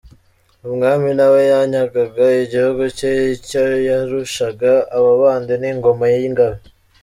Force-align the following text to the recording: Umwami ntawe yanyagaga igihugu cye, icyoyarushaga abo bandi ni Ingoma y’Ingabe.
Umwami 0.67 1.07
ntawe 1.17 1.41
yanyagaga 1.51 2.23
igihugu 2.43 2.83
cye, 2.97 3.11
icyoyarushaga 3.35 4.71
abo 4.95 5.11
bandi 5.21 5.53
ni 5.57 5.67
Ingoma 5.73 6.05
y’Ingabe. 6.15 6.59